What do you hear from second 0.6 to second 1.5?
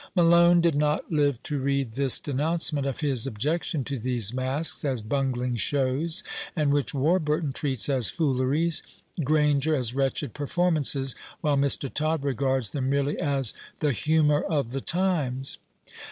did not live